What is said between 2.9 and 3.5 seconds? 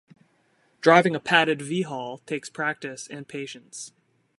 and